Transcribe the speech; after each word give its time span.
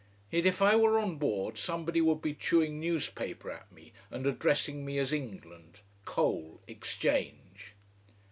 Yet 0.31 0.47
if 0.47 0.63
I 0.63 0.75
were 0.75 0.97
on 0.97 1.17
board 1.17 1.59
somebody 1.59 2.01
would 2.01 2.23
be 2.23 2.33
chewing 2.33 2.79
newspaper 2.79 3.51
at 3.51 3.71
me, 3.71 3.93
and 4.09 4.25
addressing 4.25 4.83
me 4.83 4.97
as 4.97 5.13
England 5.13 5.81
coal 6.05 6.59
exchange. 6.67 7.75